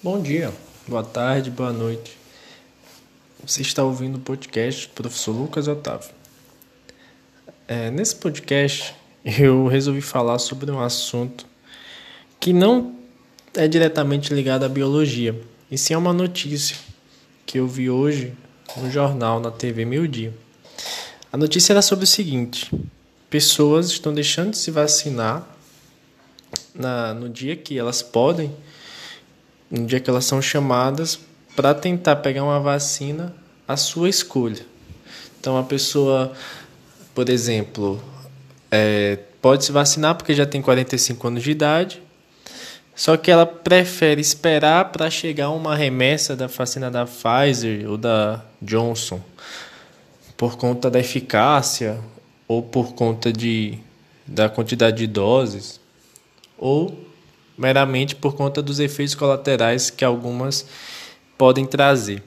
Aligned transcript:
Bom 0.00 0.22
dia, 0.22 0.54
boa 0.86 1.02
tarde, 1.02 1.50
boa 1.50 1.72
noite. 1.72 2.16
Você 3.44 3.62
está 3.62 3.82
ouvindo 3.82 4.14
o 4.14 4.20
podcast 4.20 4.86
do 4.86 4.92
professor 4.94 5.32
Lucas 5.32 5.66
Otávio. 5.66 6.10
É, 7.66 7.90
nesse 7.90 8.14
podcast, 8.14 8.94
eu 9.24 9.66
resolvi 9.66 10.00
falar 10.00 10.38
sobre 10.38 10.70
um 10.70 10.78
assunto 10.78 11.44
que 12.38 12.52
não 12.52 12.94
é 13.56 13.66
diretamente 13.66 14.32
ligado 14.32 14.62
à 14.62 14.68
biologia, 14.68 15.34
e 15.68 15.76
sim 15.76 15.94
é 15.94 15.98
uma 15.98 16.12
notícia 16.12 16.76
que 17.44 17.58
eu 17.58 17.66
vi 17.66 17.90
hoje 17.90 18.32
no 18.76 18.88
jornal, 18.92 19.40
na 19.40 19.50
TV 19.50 19.84
Meio 19.84 20.06
Dia. 20.06 20.32
A 21.32 21.36
notícia 21.36 21.72
era 21.72 21.82
sobre 21.82 22.04
o 22.04 22.08
seguinte: 22.08 22.70
pessoas 23.28 23.88
estão 23.88 24.14
deixando 24.14 24.52
de 24.52 24.58
se 24.58 24.70
vacinar 24.70 25.44
na, 26.72 27.12
no 27.12 27.28
dia 27.28 27.56
que 27.56 27.76
elas 27.76 28.00
podem, 28.00 28.54
no 29.70 29.86
dia 29.86 30.00
que 30.00 30.08
elas 30.08 30.24
são 30.24 30.40
chamadas 30.40 31.18
para 31.54 31.74
tentar 31.74 32.16
pegar 32.16 32.44
uma 32.44 32.60
vacina 32.60 33.34
à 33.66 33.76
sua 33.76 34.08
escolha. 34.08 34.64
Então 35.40 35.58
a 35.58 35.62
pessoa, 35.62 36.32
por 37.14 37.28
exemplo, 37.28 38.02
é, 38.70 39.18
pode 39.40 39.64
se 39.64 39.72
vacinar 39.72 40.14
porque 40.14 40.34
já 40.34 40.46
tem 40.46 40.62
45 40.62 41.28
anos 41.28 41.42
de 41.42 41.50
idade, 41.50 42.02
só 42.94 43.16
que 43.16 43.30
ela 43.30 43.46
prefere 43.46 44.20
esperar 44.20 44.90
para 44.90 45.08
chegar 45.08 45.50
uma 45.50 45.76
remessa 45.76 46.34
da 46.34 46.48
vacina 46.48 46.90
da 46.90 47.06
Pfizer 47.06 47.88
ou 47.88 47.96
da 47.96 48.44
Johnson, 48.60 49.20
por 50.36 50.56
conta 50.56 50.90
da 50.90 50.98
eficácia 50.98 51.98
ou 52.46 52.62
por 52.62 52.94
conta 52.94 53.32
de, 53.32 53.78
da 54.26 54.48
quantidade 54.48 54.96
de 54.96 55.06
doses, 55.06 55.80
ou 56.56 57.07
meramente 57.58 58.14
por 58.14 58.34
conta 58.34 58.62
dos 58.62 58.78
efeitos 58.78 59.14
colaterais 59.14 59.90
que 59.90 60.04
algumas 60.04 60.64
podem 61.36 61.66
trazer. 61.66 62.22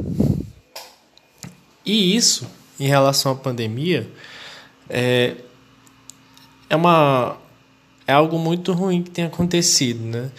E 1.85 2.15
isso, 2.15 2.47
em 2.79 2.87
relação 2.87 3.31
à 3.31 3.35
pandemia, 3.35 4.07
é, 4.89 5.35
é, 6.69 6.75
uma, 6.75 7.37
é 8.05 8.13
algo 8.13 8.37
muito 8.37 8.73
ruim 8.73 9.01
que 9.01 9.09
tem 9.09 9.25
acontecido, 9.25 10.03
né? 10.03 10.29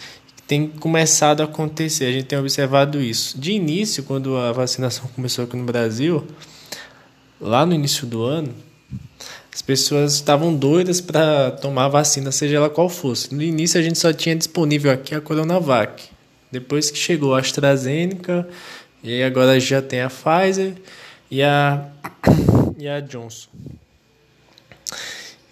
tem 0.47 0.67
começado 0.67 1.41
a 1.41 1.45
acontecer, 1.45 2.05
a 2.05 2.11
gente 2.11 2.25
tem 2.25 2.37
observado 2.37 3.01
isso. 3.01 3.39
De 3.39 3.53
início, 3.53 4.03
quando 4.03 4.37
a 4.37 4.51
vacinação 4.51 5.07
começou 5.15 5.45
aqui 5.45 5.55
no 5.55 5.63
Brasil, 5.63 6.27
lá 7.39 7.65
no 7.65 7.73
início 7.73 8.05
do 8.05 8.23
ano, 8.23 8.53
as 9.53 9.61
pessoas 9.61 10.15
estavam 10.15 10.55
doidas 10.55 10.99
para 10.99 11.51
tomar 11.51 11.87
vacina, 11.87 12.31
seja 12.31 12.57
ela 12.57 12.69
qual 12.69 12.89
fosse. 12.89 13.33
No 13.33 13.43
início 13.43 13.79
a 13.79 13.83
gente 13.83 13.99
só 13.99 14.11
tinha 14.11 14.35
disponível 14.35 14.91
aqui 14.91 15.13
a 15.13 15.21
Coronavac. 15.21 16.05
Depois 16.51 16.89
que 16.89 16.97
chegou 16.97 17.35
a 17.35 17.39
AstraZeneca, 17.39 18.47
e 19.03 19.21
agora 19.21 19.59
já 19.59 19.81
tem 19.81 20.01
a 20.01 20.09
Pfizer 20.09 20.73
e 21.29 21.43
a, 21.43 21.87
e 22.79 22.87
a 22.87 22.99
Johnson. 22.99 23.49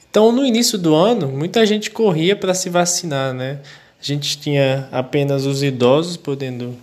Então, 0.10 0.32
no 0.32 0.46
início 0.46 0.78
do 0.78 0.96
ano, 0.96 1.28
muita 1.28 1.66
gente 1.66 1.92
corria 1.92 2.36
para 2.36 2.54
se 2.54 2.70
vacinar, 2.70 3.34
né? 3.34 3.60
A 4.00 4.04
gente 4.04 4.38
tinha 4.38 4.90
apenas 4.92 5.46
os 5.46 5.62
idosos 5.62 6.18
podendo 6.18 6.76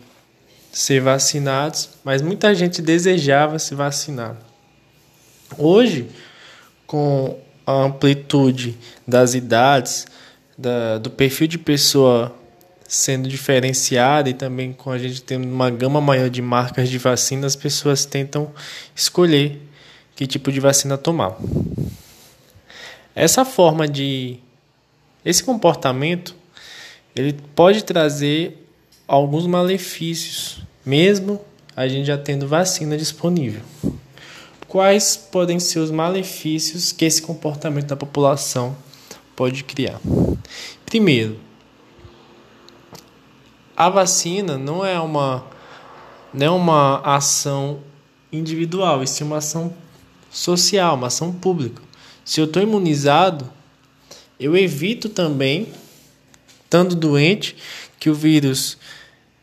ser 0.73 1.01
vacinados, 1.01 1.91
mas 2.05 2.23
muita 2.23 2.55
gente 2.55 2.81
desejava 2.81 3.59
se 3.59 3.75
vacinar. 3.75 4.37
Hoje, 5.59 6.09
com 6.89 7.39
a 7.67 7.85
amplitude 7.85 8.77
das 9.07 9.35
idades, 9.35 10.07
da, 10.57 10.97
do 10.99 11.11
perfil 11.11 11.47
de 11.47 11.59
pessoa 11.59 12.35
sendo 12.89 13.29
diferenciada 13.29 14.31
e 14.31 14.35
também 14.35 14.73
com 14.73 14.91
a 14.91 14.97
gente 14.97 15.23
tendo 15.23 15.47
uma 15.47 15.71
gama 15.71 16.01
maior 16.01 16.31
de 16.31 16.41
marcas 16.41 16.89
de 16.89 16.97
vacina, 16.97 17.47
as 17.47 17.55
pessoas 17.55 18.07
tentam 18.07 18.51
escolher 18.97 19.61
que 20.17 20.27
tipo 20.27 20.51
de 20.51 20.59
vacina 20.59 20.97
tomar. 20.97 21.37
Essa 23.15 23.45
forma 23.45 23.87
de 23.87 24.39
esse 25.23 25.45
comportamento 25.45 26.35
ele 27.15 27.37
pode 27.55 27.85
trazer 27.85 28.67
alguns 29.07 29.47
malefícios, 29.47 30.63
mesmo 30.87 31.39
a 31.77 31.87
gente 31.87 32.07
já 32.07 32.17
tendo 32.17 32.49
vacina 32.49 32.97
disponível. 32.97 33.61
Quais 34.69 35.17
podem 35.17 35.59
ser 35.59 35.79
os 35.79 35.91
malefícios 35.91 36.93
que 36.93 37.07
esse 37.07 37.23
comportamento 37.23 37.87
da 37.87 37.97
população 37.97 38.77
pode 39.35 39.65
criar? 39.65 39.99
Primeiro, 40.85 41.41
a 43.75 43.89
vacina 43.89 44.59
não 44.59 44.85
é 44.85 45.01
uma, 45.01 45.47
não 46.35 46.47
é 46.47 46.51
uma 46.51 47.01
ação 47.01 47.81
individual, 48.31 49.03
isso 49.03 49.23
é 49.23 49.27
uma 49.27 49.39
ação 49.39 49.73
social, 50.31 50.97
uma 50.97 51.07
ação 51.07 51.33
pública. 51.33 51.81
Se 52.23 52.39
eu 52.39 52.45
estou 52.45 52.63
imunizado, 52.63 53.51
eu 54.39 54.55
evito 54.55 55.09
também, 55.09 55.73
estando 56.63 56.95
doente, 56.95 57.57
que 57.99 58.11
o 58.11 58.15
vírus 58.15 58.77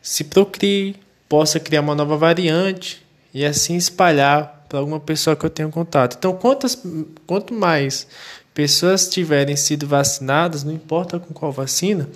se 0.00 0.22
procrie, 0.22 0.94
possa 1.28 1.58
criar 1.58 1.80
uma 1.80 1.96
nova 1.96 2.16
variante 2.16 3.04
e 3.34 3.44
assim 3.44 3.74
espalhar 3.74 4.55
para 4.68 4.78
alguma 4.78 5.00
pessoa 5.00 5.36
que 5.36 5.44
eu 5.44 5.50
tenho 5.50 5.70
contato. 5.70 6.16
Então, 6.18 6.34
quantas, 6.34 6.80
quanto 7.26 7.54
mais 7.54 8.06
pessoas 8.54 9.08
tiverem 9.08 9.54
sido 9.54 9.86
vacinadas, 9.86 10.64
não 10.64 10.72
importa 10.72 11.18
com 11.18 11.34
qual 11.34 11.52
vacina, 11.52 12.08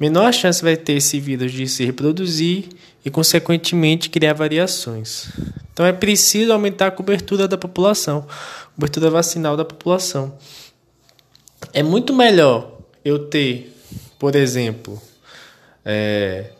menor 0.00 0.26
a 0.26 0.32
chance 0.32 0.62
vai 0.62 0.76
ter 0.76 0.94
esse 0.94 1.20
vírus 1.20 1.52
de 1.52 1.66
se 1.68 1.84
reproduzir 1.84 2.68
e, 3.04 3.10
consequentemente, 3.10 4.08
criar 4.08 4.32
variações. 4.32 5.28
Então, 5.72 5.84
é 5.84 5.92
preciso 5.92 6.52
aumentar 6.52 6.86
a 6.86 6.90
cobertura 6.90 7.46
da 7.46 7.58
população, 7.58 8.26
cobertura 8.74 9.10
vacinal 9.10 9.56
da 9.56 9.64
população. 9.64 10.36
É 11.72 11.82
muito 11.82 12.14
melhor 12.14 12.78
eu 13.04 13.18
ter, 13.26 13.76
por 14.18 14.34
exemplo, 14.34 15.00
é, 15.84 16.50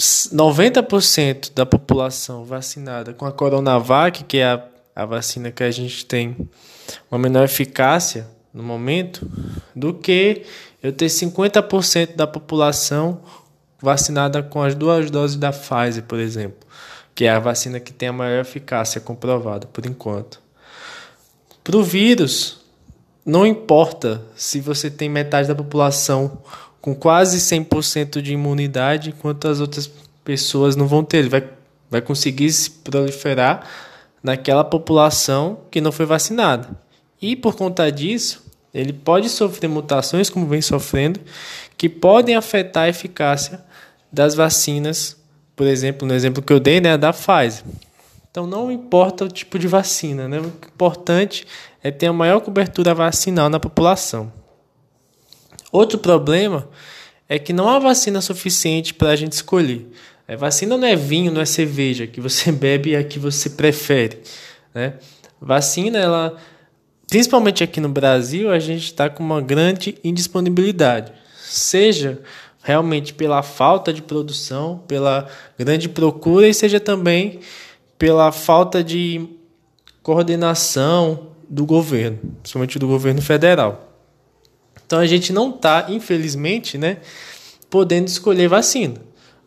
90% 0.00 1.52
da 1.54 1.66
população 1.66 2.44
vacinada 2.44 3.12
com 3.12 3.26
a 3.26 3.32
Coronavac, 3.32 4.24
que 4.24 4.38
é 4.38 4.46
a, 4.46 4.64
a 4.96 5.04
vacina 5.04 5.50
que 5.50 5.62
a 5.62 5.70
gente 5.70 6.06
tem 6.06 6.36
uma 7.10 7.18
menor 7.18 7.44
eficácia 7.44 8.26
no 8.52 8.62
momento, 8.62 9.30
do 9.76 9.94
que 9.94 10.42
eu 10.82 10.92
ter 10.92 11.06
50% 11.06 12.16
da 12.16 12.26
população 12.26 13.20
vacinada 13.80 14.42
com 14.42 14.62
as 14.62 14.74
duas 14.74 15.10
doses 15.10 15.36
da 15.36 15.52
Pfizer, 15.52 16.02
por 16.04 16.18
exemplo, 16.18 16.66
que 17.14 17.26
é 17.26 17.30
a 17.30 17.38
vacina 17.38 17.78
que 17.78 17.92
tem 17.92 18.08
a 18.08 18.12
maior 18.12 18.40
eficácia 18.40 19.00
comprovada 19.00 19.66
por 19.66 19.86
enquanto. 19.86 20.40
Para 21.62 21.76
o 21.76 21.82
vírus, 21.82 22.60
não 23.24 23.46
importa 23.46 24.22
se 24.34 24.60
você 24.60 24.90
tem 24.90 25.08
metade 25.08 25.46
da 25.46 25.54
população 25.54 26.42
com 26.80 26.94
quase 26.94 27.38
100% 27.38 28.20
de 28.20 28.32
imunidade, 28.32 29.10
enquanto 29.10 29.48
as 29.48 29.60
outras 29.60 29.90
pessoas 30.24 30.76
não 30.76 30.86
vão 30.86 31.04
ter. 31.04 31.18
Ele 31.18 31.28
vai, 31.28 31.48
vai 31.90 32.00
conseguir 32.00 32.50
se 32.50 32.70
proliferar 32.70 33.66
naquela 34.22 34.64
população 34.64 35.58
que 35.70 35.80
não 35.80 35.92
foi 35.92 36.06
vacinada. 36.06 36.68
E 37.20 37.36
por 37.36 37.54
conta 37.54 37.90
disso, 37.90 38.44
ele 38.72 38.92
pode 38.92 39.28
sofrer 39.28 39.68
mutações, 39.68 40.30
como 40.30 40.46
vem 40.46 40.62
sofrendo, 40.62 41.20
que 41.76 41.88
podem 41.88 42.36
afetar 42.36 42.84
a 42.84 42.88
eficácia 42.88 43.62
das 44.12 44.34
vacinas, 44.34 45.16
por 45.54 45.66
exemplo, 45.66 46.06
no 46.06 46.14
exemplo 46.14 46.42
que 46.42 46.52
eu 46.52 46.60
dei, 46.60 46.80
né, 46.80 46.96
da 46.96 47.12
Pfizer. 47.12 47.64
Então 48.30 48.46
não 48.46 48.70
importa 48.70 49.24
o 49.24 49.28
tipo 49.28 49.58
de 49.58 49.66
vacina, 49.66 50.28
né? 50.28 50.38
O 50.38 50.46
importante 50.46 51.44
é 51.82 51.90
ter 51.90 52.06
a 52.06 52.12
maior 52.12 52.40
cobertura 52.40 52.94
vacinal 52.94 53.48
na 53.50 53.58
população. 53.58 54.32
Outro 55.72 55.98
problema 55.98 56.68
é 57.28 57.38
que 57.38 57.52
não 57.52 57.68
há 57.68 57.78
vacina 57.78 58.20
suficiente 58.20 58.92
para 58.92 59.10
a 59.10 59.16
gente 59.16 59.32
escolher. 59.32 59.88
A 60.26 60.36
vacina 60.36 60.76
não 60.76 60.86
é 60.86 60.96
vinho, 60.96 61.32
não 61.32 61.40
é 61.40 61.44
cerveja 61.44 62.06
que 62.06 62.20
você 62.20 62.50
bebe 62.52 62.90
e 62.90 62.96
a 62.96 63.04
que 63.04 63.18
você 63.18 63.50
prefere. 63.50 64.18
Né? 64.74 64.94
Vacina, 65.40 65.98
ela, 65.98 66.36
principalmente 67.08 67.64
aqui 67.64 67.80
no 67.80 67.88
Brasil, 67.88 68.50
a 68.50 68.58
gente 68.58 68.84
está 68.84 69.08
com 69.08 69.22
uma 69.22 69.40
grande 69.40 69.96
indisponibilidade. 70.04 71.12
Seja 71.42 72.20
realmente 72.62 73.14
pela 73.14 73.42
falta 73.42 73.92
de 73.92 74.02
produção, 74.02 74.82
pela 74.86 75.28
grande 75.58 75.88
procura 75.88 76.46
e 76.46 76.54
seja 76.54 76.78
também 76.78 77.40
pela 77.98 78.32
falta 78.32 78.84
de 78.84 79.26
coordenação 80.02 81.28
do 81.48 81.66
governo, 81.66 82.18
principalmente 82.42 82.78
do 82.78 82.86
governo 82.86 83.20
federal. 83.20 83.89
Então 84.90 84.98
a 84.98 85.06
gente 85.06 85.32
não 85.32 85.50
está, 85.50 85.86
infelizmente, 85.88 86.76
né, 86.76 86.96
podendo 87.70 88.08
escolher 88.08 88.48
vacina. 88.48 88.96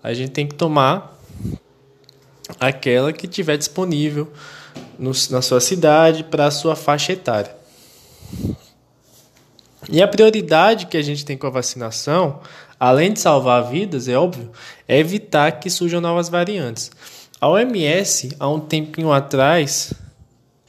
A 0.01 0.13
gente 0.13 0.31
tem 0.31 0.47
que 0.47 0.55
tomar 0.55 1.19
aquela 2.57 3.11
que 3.11 3.27
tiver 3.27 3.57
disponível 3.57 4.31
no, 4.97 5.11
na 5.29 5.41
sua 5.41 5.59
cidade 5.59 6.23
para 6.23 6.45
a 6.45 6.51
sua 6.51 6.77
faixa 6.77 7.11
etária. 7.11 7.53
E 9.89 10.01
a 10.01 10.07
prioridade 10.07 10.85
que 10.85 10.95
a 10.95 11.01
gente 11.01 11.25
tem 11.25 11.37
com 11.37 11.45
a 11.45 11.49
vacinação, 11.49 12.39
além 12.79 13.11
de 13.11 13.19
salvar 13.19 13.69
vidas, 13.69 14.07
é 14.07 14.17
óbvio, 14.17 14.49
é 14.87 14.97
evitar 14.97 15.59
que 15.59 15.69
surjam 15.69 15.99
novas 15.99 16.29
variantes. 16.29 16.89
A 17.41 17.49
OMS, 17.49 18.33
há 18.39 18.47
um 18.47 18.61
tempinho 18.61 19.11
atrás, 19.11 19.91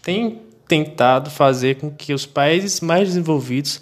tem 0.03 0.43
tentado 0.67 1.31
fazer 1.31 1.77
com 1.77 1.93
que 1.93 2.13
os 2.13 2.27
países 2.27 2.81
mais 2.81 3.07
desenvolvidos, 3.07 3.81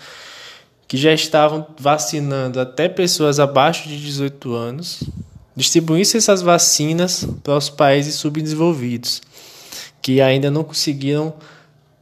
que 0.93 0.99
já 0.99 1.15
estavam 1.15 1.67
vacinando 1.79 2.61
até 2.61 2.87
pessoas 2.87 3.41
abaixo 3.41 3.89
de 3.89 3.99
18 3.99 4.53
anos, 4.53 5.03
distribuíssem 5.57 6.19
essas 6.19 6.43
vacinas 6.43 7.27
para 7.43 7.57
os 7.57 7.71
países 7.71 8.17
subdesenvolvidos, 8.17 9.23
que 10.03 10.21
ainda 10.21 10.51
não 10.51 10.63
conseguiram 10.63 11.33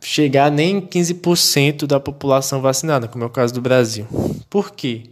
chegar 0.01 0.51
nem 0.51 0.79
em 0.79 0.81
15% 0.81 1.87
da 1.87 2.01
população 2.01 2.61
vacinada, 2.61 3.07
como 3.07 3.23
é 3.23 3.29
o 3.29 3.31
caso 3.31 3.55
do 3.55 3.61
Brasil. 3.61 4.09
Por 4.51 4.73
quê? 4.73 5.03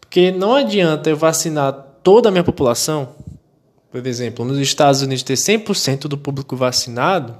Porque 0.00 0.30
não 0.30 0.54
adianta 0.54 1.10
eu 1.10 1.16
vacinar 1.16 1.72
toda 2.04 2.28
a 2.28 2.30
minha 2.30 2.44
população, 2.44 3.16
por 3.90 4.06
exemplo, 4.06 4.44
nos 4.44 4.58
Estados 4.58 5.02
Unidos 5.02 5.24
ter 5.24 5.34
100% 5.34 6.02
do 6.02 6.16
público 6.16 6.54
vacinado, 6.54 7.36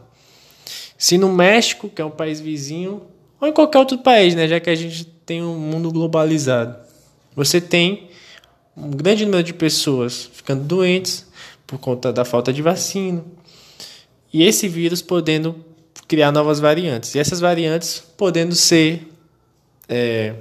se 0.99 1.17
no 1.17 1.33
México, 1.33 1.89
que 1.89 2.03
é 2.03 2.05
um 2.05 2.11
país 2.11 2.41
vizinho, 2.41 3.03
ou 3.41 3.47
em 3.47 3.53
qualquer 3.53 3.79
outro 3.79 3.99
país, 3.99 4.35
né, 4.35 4.49
já 4.49 4.59
que 4.59 4.69
a 4.69 4.75
gente 4.75 5.12
tem 5.25 5.43
um 5.43 5.59
mundo 5.59 5.91
globalizado, 5.91 6.77
você 7.35 7.61
tem 7.61 8.11
um 8.77 8.91
grande 8.91 9.25
número 9.25 9.43
de 9.43 9.55
pessoas 9.55 10.31
ficando 10.33 10.65
doentes 10.65 11.27
por 11.67 11.79
conta 11.79 12.13
da 12.13 12.25
falta 12.25 12.53
de 12.53 12.63
vacina, 12.63 13.25
e 14.33 14.43
esse 14.43 14.67
vírus 14.67 15.03
podendo 15.03 15.55
criar 16.09 16.33
novas 16.33 16.59
variantes. 16.61 17.15
E 17.15 17.19
essas 17.19 17.41
variantes 17.41 18.03
podendo 18.17 18.55
ser 18.55 19.09
é, 19.89 20.35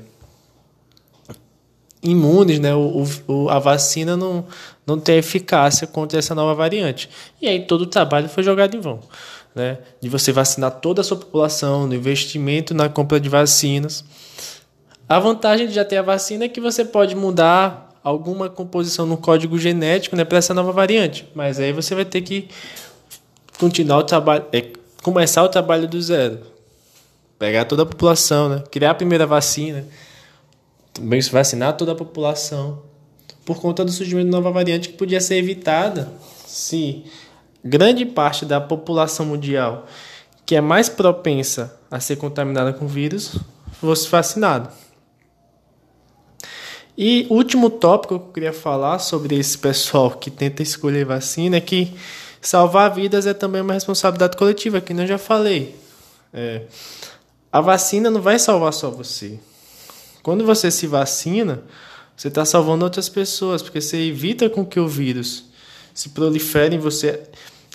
imunes, 2.02 2.60
né? 2.60 2.74
O, 2.74 3.06
o, 3.28 3.50
a 3.50 3.60
vacina 3.60 4.18
não, 4.18 4.46
não 4.86 5.00
tem 5.00 5.18
eficácia 5.18 5.86
contra 5.86 6.20
essa 6.20 6.34
nova 6.34 6.54
variante. 6.56 7.10
E 7.42 7.48
aí 7.48 7.66
todo 7.66 7.82
o 7.82 7.86
trabalho 7.86 8.28
foi 8.30 8.44
jogado 8.44 8.76
em 8.76 8.80
vão. 8.80 9.00
Né? 9.54 9.78
De 10.02 10.10
você 10.10 10.32
vacinar 10.32 10.72
toda 10.72 11.02
a 11.02 11.04
sua 11.04 11.18
população, 11.18 11.86
no 11.86 11.94
investimento 11.94 12.74
na 12.74 12.90
compra 12.90 13.20
de 13.20 13.30
vacinas. 13.30 14.04
A 15.12 15.20
vantagem 15.20 15.68
de 15.68 15.74
já 15.74 15.84
ter 15.84 15.98
a 15.98 16.02
vacina 16.02 16.46
é 16.46 16.48
que 16.48 16.62
você 16.62 16.86
pode 16.86 17.18
mudar 17.18 18.00
alguma 18.02 18.50
composição 18.50 19.06
no 19.06 19.18
código 19.18 19.60
genético 19.60 20.16
né, 20.16 20.24
para 20.24 20.38
essa 20.38 20.54
nova 20.54 20.72
variante. 20.72 21.28
Mas 21.36 21.60
aí 21.60 21.74
você 21.74 21.94
vai 21.94 22.06
ter 22.06 22.22
que 22.22 22.48
continuar 23.60 23.98
o 23.98 24.04
trabalho, 24.04 24.46
é, 24.54 24.68
começar 25.04 25.44
o 25.44 25.50
trabalho 25.50 25.86
do 25.86 26.02
zero. 26.02 26.40
Pegar 27.38 27.66
toda 27.66 27.84
a 27.84 27.86
população, 27.86 28.48
né? 28.48 28.64
criar 28.72 28.92
a 28.92 28.96
primeira 28.96 29.28
vacina, 29.28 29.86
também 30.94 31.20
vacinar 31.20 31.76
toda 31.76 31.92
a 31.92 31.96
população, 31.96 32.82
por 33.44 33.60
conta 33.60 33.84
do 33.84 33.92
surgimento 33.92 34.28
de 34.28 34.32
nova 34.32 34.50
variante 34.50 34.88
que 34.88 34.98
podia 34.98 35.20
ser 35.20 35.36
evitada 35.36 36.10
se 36.48 37.04
grande 37.62 38.06
parte 38.06 38.46
da 38.46 38.62
população 38.62 39.26
mundial 39.26 39.88
que 40.46 40.56
é 40.56 40.62
mais 40.62 40.88
propensa 40.88 41.78
a 41.92 42.00
ser 42.00 42.16
contaminada 42.16 42.72
com 42.72 42.88
vírus 42.88 43.36
fosse 43.74 44.08
vacinada. 44.08 44.72
E 47.04 47.26
último 47.32 47.70
tópico 47.70 48.20
que 48.20 48.26
eu 48.26 48.34
queria 48.34 48.54
falar 48.54 49.00
sobre 49.00 49.36
esse 49.36 49.58
pessoal 49.58 50.12
que 50.12 50.30
tenta 50.30 50.62
escolher 50.62 51.04
vacina 51.04 51.58
é 51.58 51.62
que 51.62 51.96
Salvar 52.42 52.92
vidas 52.92 53.28
é 53.28 53.36
também 53.36 53.62
uma 53.62 53.74
responsabilidade 53.74 54.36
coletiva, 54.36 54.82
que 54.82 54.92
eu 54.92 55.08
já 55.08 55.20
falei. 55.20 55.76
É, 56.34 56.64
a 57.52 57.62
vacina 57.62 58.10
não 58.10 58.20
vai 58.20 58.40
salvar 58.40 58.74
só 58.74 58.90
você. 58.90 59.40
Quando 60.24 60.44
você 60.44 60.72
se 60.72 60.88
vacina, 60.88 61.64
você 62.18 62.30
está 62.30 62.44
salvando 62.44 62.84
outras 62.84 63.08
pessoas, 63.08 63.62
porque 63.62 63.80
você 63.80 63.98
evita 63.98 64.50
com 64.50 64.66
que 64.66 64.80
o 64.80 64.88
vírus 64.88 65.46
se 65.94 66.10
prolifere 66.10 66.76
em 66.76 66.80
você. 66.80 67.22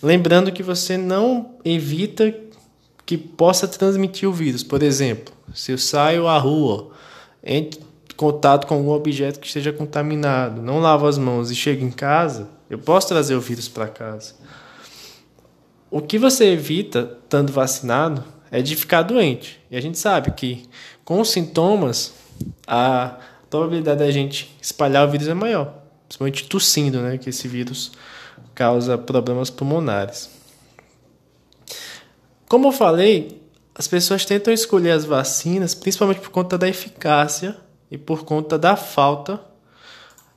Lembrando 0.03 0.51
que 0.51 0.65
você 0.65 0.97
não 0.97 1.55
evita 1.65 2.35
que 3.05 3.17
possa 3.17 3.69
transmitir 3.69 4.29
o 4.29 4.33
vírus. 4.33 4.65
Por 4.65 4.83
exemplo, 4.83 5.33
se 5.55 5.71
eu 5.71 5.79
saio 5.79 6.27
à 6.27 6.37
rua, 6.39 6.91
em 7.45 7.71
contato 8.17 8.67
com 8.67 8.75
algum 8.75 8.91
objeto 8.91 9.39
que 9.39 9.47
esteja 9.47 9.73
contaminado, 9.73 10.63
não 10.63 10.81
lavo 10.81 11.07
as 11.07 11.19
mãos 11.19 11.51
e 11.51 11.55
chego 11.55 11.85
em 11.85 11.91
casa, 11.91 12.49
eu 12.69 12.79
posso 12.79 13.09
trazer 13.09 13.35
o 13.35 13.41
vírus 13.41 13.69
para 13.69 13.87
casa. 13.87 14.35
O 15.91 16.01
que 16.01 16.19
você 16.19 16.47
evita 16.47 17.19
estando 17.23 17.53
vacinado 17.53 18.25
é 18.51 18.61
de 18.61 18.75
ficar 18.75 19.03
doente. 19.03 19.61
E 19.71 19.77
a 19.77 19.81
gente 19.81 19.99
sabe 19.99 20.33
que 20.33 20.65
com 21.05 21.21
os 21.21 21.31
sintomas 21.31 22.15
a 22.67 23.19
probabilidade 23.49 24.01
da 24.01 24.11
gente 24.11 24.55
espalhar 24.61 25.07
o 25.07 25.11
vírus 25.11 25.29
é 25.29 25.35
maior, 25.35 25.75
principalmente 26.09 26.45
tossindo, 26.45 27.01
né, 27.01 27.19
que 27.19 27.31
esse 27.31 27.47
vírus 27.47 27.93
causa 28.55 28.99
problemas 28.99 29.51
pulmonares. 29.51 30.31
Como 32.49 32.69
eu 32.69 32.73
falei, 32.73 33.43
as 33.75 33.87
pessoas 33.87 34.25
tentam 34.25 34.53
escolher 34.53 34.93
as 34.93 35.05
vacinas 35.05 35.75
principalmente 35.75 36.21
por 36.21 36.31
conta 36.31 36.57
da 36.57 36.69
eficácia 36.69 37.57
e 37.91 37.97
por 37.99 38.25
conta 38.25 38.59
da 38.59 38.77
falta 38.77 39.41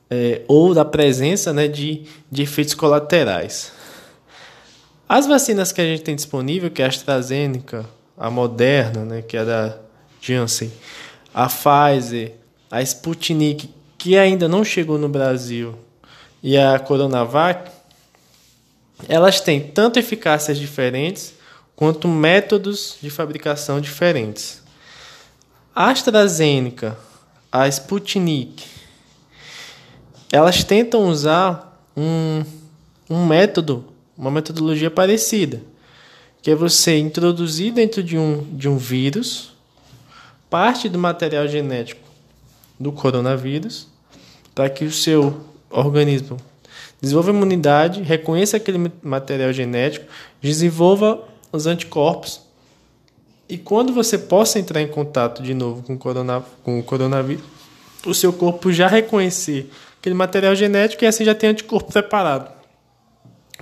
é, 0.10 0.42
ou 0.48 0.74
da 0.74 0.84
presença 0.84 1.54
né, 1.54 1.68
de, 1.68 2.04
de 2.31 2.44
efeitos 2.44 2.74
colaterais. 2.74 3.72
As 5.07 5.25
vacinas 5.25 5.72
que 5.72 5.81
a 5.81 5.86
gente 5.86 6.04
tem 6.04 6.16
disponível, 6.16 6.69
que 6.69 6.81
é 6.81 6.86
a 6.86 6.88
AstraZeneca, 6.88 7.86
a 8.18 8.30
Moderna, 8.30 9.06
né, 9.06 9.22
que 9.22 9.38
é 9.38 9.46
da 9.46 9.78
Janssen, 10.22 10.72
a 11.34 11.48
Pfizer, 11.48 12.34
a 12.69 12.81
Sputnik, 12.81 13.74
que 13.98 14.18
ainda 14.18 14.48
não 14.48 14.63
chegou 14.63 14.98
no 14.98 15.10
Brasil, 15.10 15.75
e 16.42 16.57
a 16.57 16.78
Coronavac, 16.80 17.72
elas 19.07 19.42
têm 19.42 19.60
tanto 19.60 20.00
eficácias 20.00 20.57
diferentes 20.57 21.34
quanto 21.75 22.07
métodos 22.07 22.98
de 23.01 23.10
fabricação 23.10 23.80
diferentes. 23.80 24.62
A 25.74 25.90
AstraZeneca, 25.90 26.98
a 27.51 27.68
Sputnik, 27.68 28.63
elas 30.31 30.63
tentam 30.63 31.07
usar 31.07 31.84
um, 31.98 32.44
um 33.10 33.25
método, 33.25 33.86
uma 34.18 34.30
metodologia 34.30 34.92
parecida, 34.92 35.62
que 36.42 36.51
é 36.51 36.56
você 36.56 36.98
introduzir 36.98 37.74
dentro 37.74 38.04
de 38.04 38.18
um, 38.18 38.44
de 38.56 38.69
um 38.69 38.78
vírus 38.78 39.54
parte 40.50 40.88
do 40.90 40.98
material 40.98 41.48
genético 41.48 42.01
do 42.80 42.92
coronavírus 42.92 43.88
para 44.56 44.69
que 44.69 44.86
o 44.86 44.92
seu 44.92 45.46
organismo 45.69 46.38
desenvolva 47.01 47.30
imunidade, 47.30 48.01
reconheça 48.01 48.58
aquele 48.58 48.91
material 49.01 49.53
genético, 49.53 50.06
desenvolva 50.41 51.24
os 51.51 51.65
anticorpos 51.65 52.41
e 53.50 53.58
quando 53.58 53.91
você 53.91 54.15
possa 54.15 54.60
entrar 54.60 54.79
em 54.79 54.88
contato 54.88 55.41
de 55.41 55.56
novo 55.56 55.82
com 55.82 55.96
o, 55.96 55.98
corona, 55.98 56.44
com 56.63 56.79
o 56.79 56.84
coronavírus, 56.84 57.44
o 58.06 58.13
seu 58.13 58.32
corpo 58.32 58.72
já 58.72 58.88
reconhecer 58.88 59.72
aquele 60.00 60.13
material 60.13 60.56
genético 60.56 61.03
e 61.03 61.08
assim 61.08 61.25
já 61.25 61.34
tem 61.34 61.50
anticorpo 61.50 61.91
preparado 61.91 62.51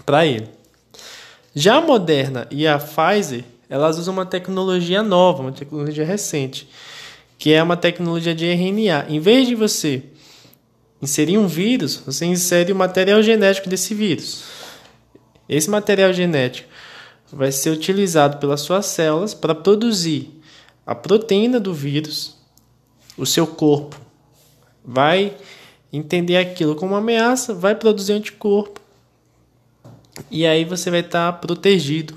para 0.06 0.25
ele. 0.25 0.50
Já 1.56 1.77
a 1.77 1.82
Moderna 1.82 2.48
e 2.51 2.67
a 2.67 2.77
Pfizer, 2.77 3.46
elas 3.70 3.98
usam 3.98 4.13
uma 4.13 4.25
tecnologia 4.25 5.01
nova, 5.01 5.41
uma 5.41 5.51
tecnologia 5.53 6.06
recente, 6.06 6.70
que 7.38 7.53
é 7.53 7.63
uma 7.63 7.77
tecnologia 7.77 8.36
de 8.36 8.46
RNA. 8.46 9.06
Em 9.08 9.20
vez 9.20 9.48
de 9.48 9.56
você 9.56 10.03
inserir 11.01 11.38
um 11.38 11.48
vírus, 11.48 12.01
você 12.06 12.25
insere 12.25 12.74
o 12.74 12.75
material 12.75 13.24
genético 13.24 13.70
desse 13.70 13.96
vírus. 13.96 14.44
Esse 15.48 15.70
material 15.70 16.12
genético 16.12 16.67
vai 17.31 17.51
ser 17.51 17.72
utilizado 17.72 18.38
pelas 18.38 18.62
suas 18.62 18.86
células 18.86 19.34
para 19.34 19.53
produzir 19.53 20.41
a 20.86 20.96
proteína 20.96 21.60
do 21.60 21.74
vírus. 21.74 22.38
O 23.17 23.25
seu 23.25 23.46
corpo 23.46 24.00
vai 24.84 25.36
entender 25.91 26.38
aquilo 26.38 26.75
como 26.75 26.93
uma 26.93 27.00
ameaça, 27.00 27.53
vai 27.53 27.75
produzir 27.75 28.13
anticorpo 28.13 28.79
e 30.31 30.46
aí 30.46 30.65
você 30.65 30.89
vai 30.89 31.01
estar 31.01 31.31
tá 31.31 31.38
protegido 31.38 32.15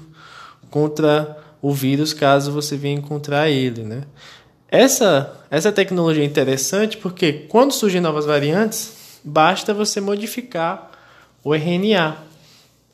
contra 0.70 1.38
o 1.60 1.72
vírus 1.72 2.14
caso 2.14 2.52
você 2.52 2.76
venha 2.76 2.98
encontrar 2.98 3.50
ele, 3.50 3.82
né? 3.82 4.04
Essa, 4.68 5.36
essa 5.50 5.72
tecnologia 5.72 6.22
é 6.22 6.26
interessante 6.26 6.96
porque 6.96 7.32
quando 7.48 7.72
surgem 7.72 8.00
novas 8.00 8.24
variantes, 8.24 9.18
basta 9.24 9.74
você 9.74 10.00
modificar 10.00 10.92
o 11.42 11.54
RNA, 11.54 12.16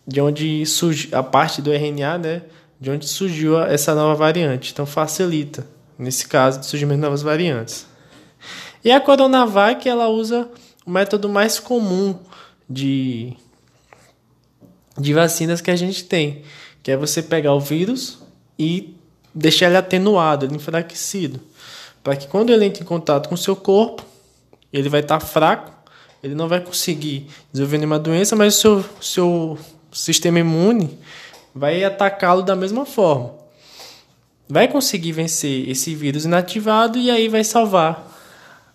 de 0.06 0.20
onde 0.20 0.64
surge 0.64 1.08
a 1.12 1.22
parte 1.22 1.60
do 1.60 1.72
RNA, 1.72 2.18
né? 2.18 2.42
De 2.80 2.90
onde 2.90 3.08
surgiu 3.08 3.60
essa 3.60 3.94
nova 3.94 4.14
variante. 4.14 4.72
Então 4.72 4.86
facilita, 4.86 5.66
nesse 5.98 6.28
caso, 6.28 6.60
de 6.60 6.66
surgimento 6.66 6.96
de 6.96 7.02
novas 7.02 7.22
variantes. 7.22 7.86
E 8.84 8.92
a 8.92 9.00
Coronavac, 9.00 9.88
ela 9.88 10.08
usa 10.08 10.48
o 10.86 10.90
método 10.90 11.28
mais 11.28 11.58
comum 11.58 12.16
de, 12.68 13.36
de 14.96 15.12
vacinas 15.12 15.60
que 15.60 15.70
a 15.70 15.76
gente 15.76 16.04
tem, 16.04 16.42
que 16.82 16.92
é 16.92 16.96
você 16.96 17.20
pegar 17.22 17.52
o 17.54 17.60
vírus 17.60 18.18
e 18.56 18.94
deixar 19.34 19.66
ele 19.66 19.76
atenuado, 19.76 20.46
ele 20.46 20.54
enfraquecido, 20.54 21.40
para 22.02 22.14
que 22.14 22.28
quando 22.28 22.50
ele 22.52 22.64
entre 22.64 22.82
em 22.82 22.86
contato 22.86 23.28
com 23.28 23.34
o 23.34 23.38
seu 23.38 23.56
corpo, 23.56 24.04
ele 24.72 24.88
vai 24.88 25.00
estar 25.00 25.18
tá 25.18 25.26
fraco, 25.26 25.72
ele 26.22 26.34
não 26.34 26.48
vai 26.48 26.60
conseguir 26.60 27.26
desenvolver 27.52 27.78
nenhuma 27.78 27.98
doença, 27.98 28.36
mas 28.36 28.56
o 28.56 28.60
seu, 28.60 28.84
seu 29.00 29.58
sistema 29.96 30.38
imune 30.38 30.98
vai 31.54 31.84
atacá-lo 31.84 32.42
da 32.42 32.54
mesma 32.54 32.84
forma. 32.84 33.34
Vai 34.48 34.68
conseguir 34.68 35.12
vencer 35.12 35.68
esse 35.68 35.94
vírus 35.94 36.24
inativado 36.24 36.98
e 36.98 37.10
aí 37.10 37.28
vai 37.28 37.42
salvar, 37.42 38.06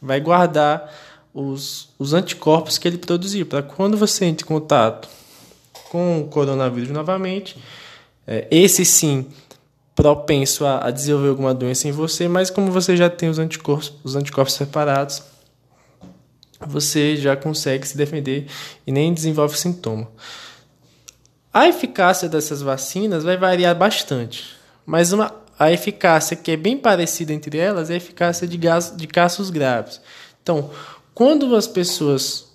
vai 0.02 0.20
guardar 0.20 0.92
os, 1.34 1.90
os 1.98 2.14
anticorpos 2.14 2.78
que 2.78 2.88
ele 2.88 2.98
produziu, 2.98 3.46
para 3.46 3.62
quando 3.64 3.98
você 3.98 4.26
entre 4.26 4.44
em 4.44 4.48
contato 4.48 5.08
com 5.90 6.22
o 6.22 6.28
coronavírus 6.28 6.90
novamente, 6.90 7.58
é, 8.28 8.48
esse 8.52 8.84
sim 8.86 9.26
propenso 9.96 10.66
a, 10.66 10.88
a, 10.88 10.92
desenvolver 10.92 11.30
alguma 11.30 11.54
doença 11.54 11.88
em 11.88 11.92
você, 11.92 12.28
mas 12.28 12.50
como 12.50 12.72
você 12.72 12.96
já 12.96 13.10
tem 13.10 13.30
os 13.30 13.40
anticorpos, 13.40 13.94
os 14.04 14.16
anticorpos 14.16 14.54
separados, 14.54 15.22
você 16.66 17.16
já 17.16 17.36
consegue 17.36 17.88
se 17.88 17.98
defender 17.98 18.48
e 18.86 18.92
nem 18.92 19.14
desenvolve 19.14 19.58
sintoma. 19.58 20.08
A 21.54 21.68
eficácia 21.68 22.30
dessas 22.30 22.62
vacinas 22.62 23.24
vai 23.24 23.36
variar 23.36 23.76
bastante, 23.76 24.56
mas 24.86 25.12
uma, 25.12 25.36
a 25.60 25.70
eficácia 25.70 26.38
que 26.38 26.52
é 26.52 26.56
bem 26.56 26.78
parecida 26.78 27.34
entre 27.34 27.58
elas 27.58 27.90
é 27.90 27.94
a 27.94 27.98
eficácia 27.98 28.48
de, 28.48 28.58
gás, 28.58 28.94
de 28.96 29.06
casos 29.06 29.50
graves. 29.50 30.00
Então, 30.42 30.70
quando 31.14 31.54
as 31.54 31.68
pessoas 31.68 32.52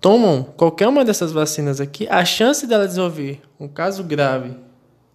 tomam 0.00 0.44
qualquer 0.44 0.86
uma 0.86 1.04
dessas 1.04 1.32
vacinas 1.32 1.80
aqui, 1.80 2.06
a 2.08 2.24
chance 2.24 2.68
dela 2.68 2.86
desenvolver 2.86 3.42
um 3.58 3.66
caso 3.66 4.04
grave 4.04 4.56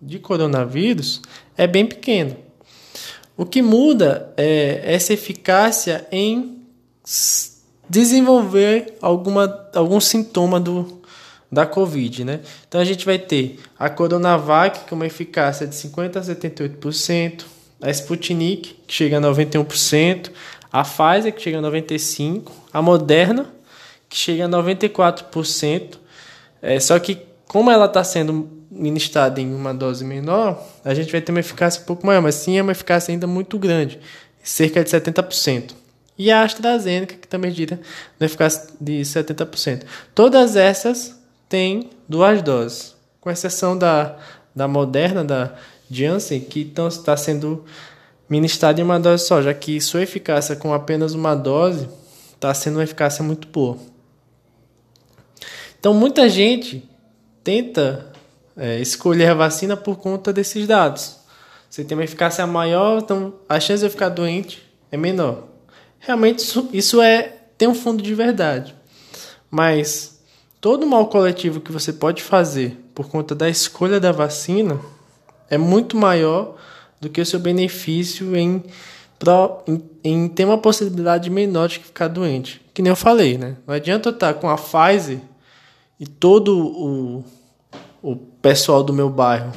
de 0.01 0.19
coronavírus 0.19 1.21
é 1.55 1.67
bem 1.67 1.85
pequena. 1.85 2.37
O 3.37 3.45
que 3.45 3.61
muda 3.61 4.33
é 4.35 4.81
essa 4.93 5.13
eficácia 5.13 6.05
em 6.11 6.63
desenvolver 7.89 8.97
alguma, 9.01 9.69
algum 9.73 10.01
sintoma 10.01 10.59
do, 10.59 11.01
da 11.51 11.65
Covid, 11.65 12.23
né? 12.23 12.41
Então 12.67 12.79
a 12.79 12.85
gente 12.85 13.05
vai 13.05 13.17
ter 13.17 13.59
a 13.79 13.89
Coronavac 13.89 14.81
com 14.89 14.95
uma 14.95 15.05
eficácia 15.05 15.65
de 15.65 15.75
50 15.75 16.19
a 16.19 16.21
78%, 16.21 17.43
a 17.81 17.89
Sputnik 17.89 18.75
que 18.85 18.93
chega 18.93 19.17
a 19.17 19.21
91%, 19.21 20.31
a 20.71 20.83
Pfizer 20.83 21.33
que 21.33 21.41
chega 21.41 21.59
a 21.59 21.61
95%, 21.61 22.49
a 22.73 22.81
Moderna 22.81 23.47
que 24.09 24.17
chega 24.17 24.45
a 24.45 24.49
94%. 24.49 25.97
É, 26.61 26.79
só 26.79 26.97
que 26.99 27.19
como 27.47 27.71
ela 27.71 27.85
está 27.85 28.03
sendo 28.03 28.49
ministrada 28.69 29.39
em 29.39 29.53
uma 29.53 29.73
dose 29.73 30.03
menor, 30.03 30.61
a 30.83 30.93
gente 30.93 31.11
vai 31.11 31.21
ter 31.21 31.31
uma 31.31 31.39
eficácia 31.39 31.81
um 31.81 31.85
pouco 31.85 32.05
maior, 32.05 32.21
mas 32.21 32.35
sim 32.35 32.57
é 32.57 32.61
uma 32.61 32.73
eficácia 32.73 33.11
ainda 33.11 33.25
muito 33.25 33.57
grande, 33.57 33.99
cerca 34.43 34.83
de 34.83 34.89
70% 34.89 35.73
e 36.17 36.31
a 36.31 36.43
AstraZeneca, 36.43 37.15
que 37.15 37.27
também 37.27 37.51
gira 37.51 37.79
na 38.19 38.25
eficácia 38.25 38.67
de 38.81 39.01
70%. 39.01 39.83
Todas 40.15 40.55
essas 40.55 41.16
têm 41.49 41.89
duas 42.07 42.41
doses, 42.41 42.95
com 43.19 43.29
exceção 43.29 43.77
da, 43.77 44.17
da 44.55 44.67
Moderna, 44.67 45.23
da 45.23 45.55
Janssen, 45.89 46.39
que 46.41 46.73
está 46.77 47.15
sendo 47.15 47.65
ministrada 48.29 48.79
em 48.79 48.83
uma 48.83 48.99
dose 48.99 49.25
só, 49.25 49.41
já 49.41 49.53
que 49.53 49.79
sua 49.79 50.03
eficácia 50.03 50.55
com 50.55 50.73
apenas 50.73 51.13
uma 51.13 51.35
dose 51.35 51.87
está 52.33 52.53
sendo 52.53 52.75
uma 52.75 52.83
eficácia 52.83 53.23
muito 53.23 53.47
boa. 53.47 53.77
Então, 55.79 55.93
muita 55.93 56.27
gente 56.27 56.87
tenta 57.43 58.11
é, 58.57 58.79
escolher 58.79 59.29
a 59.29 59.33
vacina 59.33 59.77
por 59.77 59.97
conta 59.97 60.33
desses 60.33 60.67
dados. 60.67 61.17
Você 61.69 61.83
tem 61.83 61.97
uma 61.97 62.03
eficácia 62.03 62.45
maior, 62.47 62.99
então 62.99 63.35
a 63.47 63.59
chance 63.59 63.81
de 63.81 63.85
eu 63.85 63.91
ficar 63.91 64.09
doente 64.09 64.67
é 64.91 64.97
menor. 64.97 65.47
Realmente 65.99 66.39
isso, 66.39 66.69
isso 66.73 67.01
é 67.01 67.33
tem 67.57 67.67
um 67.67 67.75
fundo 67.75 68.01
de 68.03 68.13
verdade. 68.13 68.75
Mas 69.49 70.16
todo 70.59 70.87
mal 70.87 71.07
coletivo 71.07 71.61
que 71.61 71.71
você 71.71 71.93
pode 71.93 72.23
fazer 72.23 72.77
por 72.93 73.09
conta 73.09 73.35
da 73.35 73.49
escolha 73.49 73.99
da 73.99 74.11
vacina 74.11 74.79
é 75.49 75.57
muito 75.57 75.95
maior 75.95 76.55
do 76.99 77.09
que 77.09 77.21
o 77.21 77.25
seu 77.25 77.39
benefício 77.39 78.35
em, 78.35 78.63
em, 79.67 79.83
em 80.03 80.27
ter 80.27 80.45
uma 80.45 80.57
possibilidade 80.57 81.29
menor 81.29 81.67
de 81.67 81.79
ficar 81.79 82.07
doente. 82.07 82.61
Que 82.73 82.81
nem 82.81 82.89
eu 82.89 82.95
falei, 82.95 83.37
né? 83.37 83.55
Não 83.65 83.73
adianta 83.73 84.09
eu 84.09 84.13
estar 84.13 84.33
com 84.35 84.49
a 84.49 84.57
Pfizer 84.57 85.19
e 85.99 86.05
todo 86.05 86.57
o, 86.57 87.23
o 88.01 88.15
pessoal 88.15 88.83
do 88.83 88.93
meu 88.93 89.09
bairro 89.09 89.51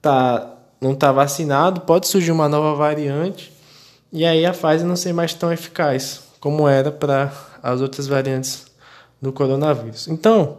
tá, 0.00 0.56
não 0.80 0.94
tá 0.94 1.10
vacinado, 1.12 1.82
pode 1.82 2.06
surgir 2.06 2.32
uma 2.32 2.48
nova 2.48 2.74
variante 2.74 3.52
e 4.12 4.24
aí 4.24 4.44
a 4.44 4.52
Pfizer 4.52 4.86
não 4.86 4.96
ser 4.96 5.12
mais 5.12 5.34
tão 5.34 5.52
eficaz 5.52 6.22
como 6.38 6.66
era 6.68 6.90
para 6.90 7.32
as 7.62 7.80
outras 7.80 8.06
variantes 8.06 8.69
do 9.20 9.32
coronavírus. 9.32 10.08
Então, 10.08 10.58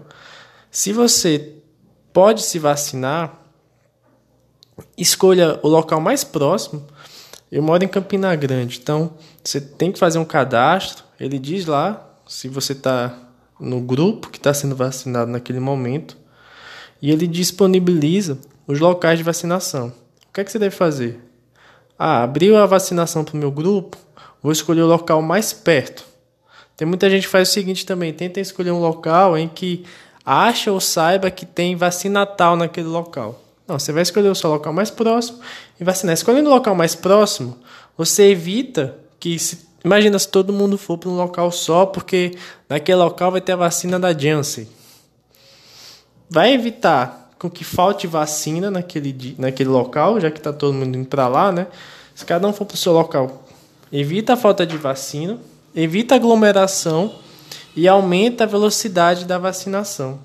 se 0.70 0.94
você 0.94 1.56
pode 2.14 2.44
se 2.44 2.60
vacinar, 2.60 3.40
escolha 4.98 5.60
o 5.62 5.68
local 5.68 6.00
mais 6.00 6.24
próximo. 6.24 6.86
Eu 7.52 7.62
moro 7.62 7.84
em 7.84 7.88
Campina 7.88 8.34
Grande, 8.36 8.80
então 8.82 9.12
você 9.44 9.60
tem 9.60 9.92
que 9.92 10.00
fazer 10.00 10.20
um 10.20 10.26
cadastro. 10.26 11.04
Ele 11.20 11.38
diz 11.38 11.66
lá 11.66 12.10
se 12.28 12.48
você 12.48 12.72
está 12.72 13.18
no 13.60 13.82
grupo 13.82 14.30
que 14.30 14.38
está 14.38 14.54
sendo 14.54 14.76
vacinado 14.76 15.30
naquele 15.30 15.60
momento 15.60 16.18
e 17.02 17.12
ele 17.12 17.28
disponibiliza 17.28 18.40
os 18.66 18.80
locais 18.80 19.18
de 19.18 19.24
vacinação. 19.24 19.94
O 20.30 20.34
que 20.34 20.42
é 20.42 20.44
que 20.44 20.52
você 20.52 20.60
deve 20.60 20.76
fazer? 20.76 21.20
Ah, 22.00 22.24
abriu 22.24 22.58
a 22.58 22.66
vacinação 22.66 23.24
para 23.24 23.36
o 23.36 23.38
meu 23.38 23.52
grupo, 23.52 23.98
vou 24.42 24.52
escolher 24.52 24.82
o 24.82 24.88
local 24.88 25.22
mais 25.22 25.52
perto. 25.52 26.06
Tem 26.82 26.88
muita 26.88 27.08
gente 27.12 27.28
que 27.28 27.30
faz 27.30 27.48
o 27.48 27.52
seguinte 27.52 27.86
também, 27.86 28.12
tenta 28.12 28.40
escolher 28.40 28.72
um 28.72 28.80
local 28.80 29.38
em 29.38 29.48
que 29.48 29.86
acha 30.26 30.72
ou 30.72 30.80
saiba 30.80 31.30
que 31.30 31.46
tem 31.46 31.76
vacina 31.76 32.26
tal 32.26 32.56
naquele 32.56 32.88
local. 32.88 33.40
Não, 33.68 33.78
você 33.78 33.92
vai 33.92 34.02
escolher 34.02 34.30
o 34.30 34.34
seu 34.34 34.50
local 34.50 34.74
mais 34.74 34.90
próximo 34.90 35.42
e 35.80 35.84
vacinar. 35.84 36.16
Escolhendo 36.16 36.50
o 36.50 36.52
local 36.52 36.74
mais 36.74 36.96
próximo, 36.96 37.56
você 37.96 38.32
evita 38.32 38.98
que 39.20 39.38
se 39.38 39.60
imagina 39.86 40.18
se 40.18 40.28
todo 40.28 40.52
mundo 40.52 40.76
for 40.76 40.98
para 40.98 41.12
um 41.12 41.18
local 41.18 41.52
só, 41.52 41.86
porque 41.86 42.36
naquele 42.68 42.98
local 42.98 43.30
vai 43.30 43.42
ter 43.42 43.52
a 43.52 43.58
vacina 43.58 44.00
da 44.00 44.12
Janssen. 44.12 44.68
Vai 46.28 46.52
evitar 46.52 47.30
com 47.38 47.48
que 47.48 47.64
falte 47.64 48.08
vacina 48.08 48.72
naquele, 48.72 49.36
naquele 49.38 49.70
local, 49.70 50.20
já 50.20 50.32
que 50.32 50.40
está 50.40 50.52
todo 50.52 50.74
mundo 50.74 50.98
indo 50.98 51.08
para 51.08 51.28
lá, 51.28 51.52
né? 51.52 51.68
Se 52.16 52.26
cada 52.26 52.48
um 52.48 52.52
for 52.52 52.66
para 52.66 52.74
o 52.74 52.78
seu 52.78 52.92
local, 52.92 53.44
evita 53.94 54.34
a 54.34 54.36
falta 54.36 54.66
de 54.66 54.78
vacina, 54.78 55.38
evita 55.76 56.16
aglomeração 56.16 57.16
e 57.76 57.88
aumenta 57.88 58.44
a 58.44 58.48
velocidade 58.48 59.26
da 59.26 59.38
vacinação. 59.38 60.20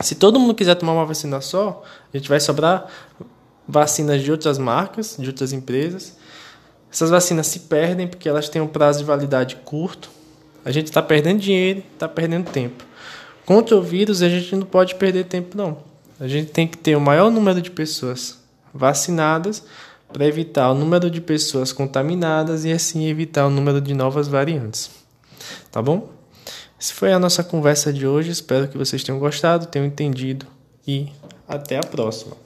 Se 0.00 0.14
todo 0.14 0.38
mundo 0.38 0.54
quiser 0.54 0.74
tomar 0.74 0.92
uma 0.92 1.06
vacina 1.06 1.40
só, 1.40 1.82
a 2.12 2.16
gente 2.16 2.28
vai 2.28 2.40
sobrar 2.40 2.86
vacinas 3.66 4.22
de 4.22 4.30
outras 4.30 4.58
marcas, 4.58 5.16
de 5.18 5.26
outras 5.26 5.52
empresas. 5.52 6.16
Essas 6.90 7.10
vacinas 7.10 7.46
se 7.46 7.60
perdem 7.60 8.06
porque 8.06 8.28
elas 8.28 8.48
têm 8.48 8.60
um 8.60 8.66
prazo 8.66 9.00
de 9.00 9.04
validade 9.04 9.56
curto. 9.56 10.10
A 10.64 10.70
gente 10.70 10.86
está 10.86 11.02
perdendo 11.02 11.40
dinheiro, 11.40 11.82
está 11.92 12.08
perdendo 12.08 12.50
tempo. 12.50 12.84
Contra 13.44 13.76
o 13.76 13.82
vírus, 13.82 14.22
a 14.22 14.28
gente 14.28 14.54
não 14.54 14.66
pode 14.66 14.94
perder 14.94 15.24
tempo, 15.24 15.56
não. 15.56 15.78
A 16.20 16.28
gente 16.28 16.50
tem 16.50 16.68
que 16.68 16.78
ter 16.78 16.94
o 16.94 17.00
maior 17.00 17.30
número 17.30 17.60
de 17.60 17.70
pessoas 17.70 18.38
vacinadas 18.72 19.64
para 20.12 20.26
evitar 20.26 20.70
o 20.70 20.74
número 20.74 21.10
de 21.10 21.20
pessoas 21.20 21.72
contaminadas 21.72 22.64
e 22.64 22.72
assim 22.72 23.06
evitar 23.06 23.46
o 23.46 23.50
número 23.50 23.80
de 23.80 23.94
novas 23.94 24.28
variantes. 24.28 24.90
Tá 25.70 25.80
bom? 25.80 26.10
Essa 26.78 26.94
foi 26.94 27.12
a 27.12 27.18
nossa 27.18 27.42
conversa 27.42 27.92
de 27.92 28.06
hoje. 28.06 28.30
Espero 28.30 28.68
que 28.68 28.76
vocês 28.76 29.02
tenham 29.02 29.18
gostado, 29.18 29.66
tenham 29.66 29.86
entendido 29.86 30.46
e 30.86 31.08
até 31.48 31.78
a 31.78 31.82
próxima. 31.82 32.41